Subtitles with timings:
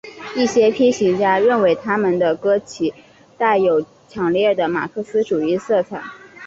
[0.35, 2.91] 一些批评家认为他们的歌其
[3.37, 6.01] 带有强烈的马克思主义色彩。